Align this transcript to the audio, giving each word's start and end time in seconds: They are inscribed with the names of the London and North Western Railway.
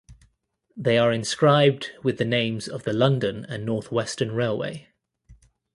They 0.75 0.97
are 0.97 1.11
inscribed 1.13 1.91
with 2.01 2.17
the 2.17 2.25
names 2.25 2.67
of 2.67 2.85
the 2.85 2.91
London 2.91 3.45
and 3.45 3.63
North 3.67 3.91
Western 3.91 4.31
Railway. 4.31 4.87